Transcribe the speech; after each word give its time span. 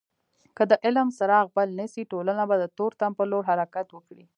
که 0.55 0.63
د 0.71 0.73
علم 0.85 1.07
څراغ 1.17 1.45
بل 1.57 1.69
نسي 1.79 2.03
ټولنه 2.11 2.43
به 2.49 2.55
د 2.59 2.65
تورتم 2.77 3.11
په 3.19 3.23
لور 3.31 3.43
حرکت 3.49 3.87
وکړي. 3.91 4.25